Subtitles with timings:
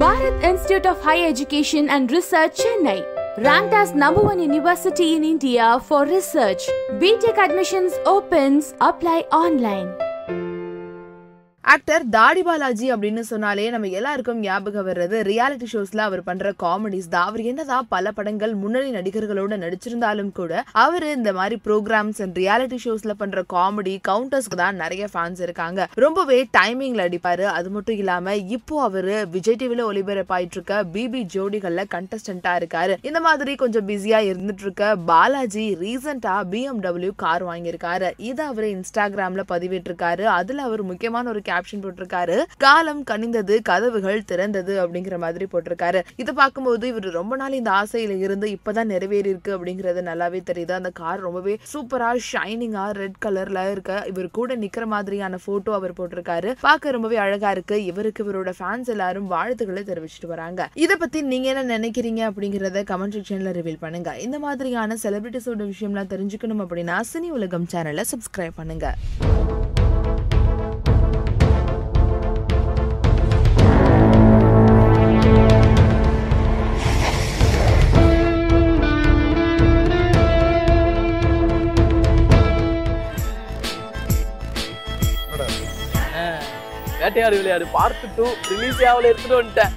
[0.00, 3.04] Bharat Institute of Higher Education and Research, Chennai.
[3.36, 6.62] Ranked as number one university in India for research.
[6.92, 8.72] BTech admissions opens.
[8.80, 9.92] Apply online.
[11.72, 17.26] Actor Thadi Balaji அப்படின்னு சொன்னாலே நம்ம எல்லாருக்கும் ஞாபகம் வர்றது reality ஷோஸ்ல அவர் பண்ற comedies தான்.
[17.28, 23.14] அவர் என்னதான் பல படங்கள் முன்னணி நடிகர்களோட நடிச்சிருந்தாலும் கூட அவர் இந்த மாதிரி ப்ரோக்ராம்ஸ் அண்ட் ரியாலிட்டி ஷோஸ்ல
[23.20, 25.86] பண்ற காமெடி கவுண்டர்ஸ்க்கு தான் நிறைய ஃபேன்ஸ் இருக்காங்க.
[26.04, 32.54] ரொம்பவே டைமிங்ல அடிப்பாரு அது மட்டும் இல்லாம இப்போ அவரு விஜய் டிவில ஒளிபரப்பாயிட்டு இருக்க பிபி ஜோடிகள்ல கண்டஸ்டண்டா
[32.62, 32.96] இருக்காரு.
[33.10, 38.10] இந்த மாதிரி கொஞ்சம் பிஸியா இருந்துட்டு இருக்க பாலாஜி ரீசெண்டா பிஎம்டபிள்யூ கார் வாங்கியிருக்காரு.
[38.32, 42.38] இதை அவர் இன்ஸ்டாகிராம்ல பதிவிட்டிருக்காரு அதுல அவர் முக்கியமான ஒரு கேப்ஷன் போட்டிருக்காரு.
[42.56, 46.02] காலம் கனிந்தது கதவுகள் திறந்தது அப்படிங்கிற மாதிரி போட்டிருக்காரு.
[46.16, 50.72] இதை பார்க்கும்போது இவர் ரொம்ப நாள் இந்த ஆசையில இருந்து இப்பதான் நிறைவேறி இருக்கு அப்படிங்கறது நல்லாவே தெரியுது.
[50.72, 56.52] அந்த கார் ரொம்பவே சூப்பரா ஷைனிங்கா ரெட் கலர்ல இருக்க இவர் கூட நிக்கிற மாதிரியான போட்டோ அவர் போட்டிருக்காரு.
[56.60, 57.84] பார்க்க ரொம்பவே அழகா இருக்கு.
[57.84, 60.68] இவருக்கு இவரோட ஃபேன்ஸ் எல்லாரும் வாழ்த்துக்களை தெரிவிச்சிட்டு வராங்க.
[60.74, 64.18] இதை பத்தி நீங்க என்ன நினைக்கிறீங்க அப்படிங்கறத கமெண்ட் செக்ஷன்ல ரிவீல் பண்ணுங்க.
[64.18, 68.94] இந்த மாதிரியான செலிபிரிட்டிஸோட விஷயம்லாம் தெரிஞ்சுக்கணும் அப்படின்னா சினி உலகம் சேனலை சப்ஸ்கிரைப் பண்ணுங்க.
[87.00, 87.66] வேட்டையாடு விளையாடு.
[87.66, 89.68] பார்த்து டூ ரிலீஸ் ஆகல எடுத்துட்டு வந்துட்டேன்.